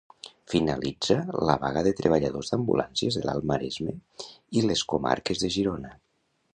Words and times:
Finalitza 0.53 1.17
la 1.49 1.57
vaga 1.65 1.83
de 1.89 1.91
treballadors 2.01 2.51
d'ambulàncies 2.55 3.21
de 3.21 3.25
l'Alt 3.29 3.49
Maresme 3.53 3.95
i 4.61 4.67
les 4.71 4.87
comarques 4.95 5.45
de 5.47 5.57
Girona. 5.59 5.99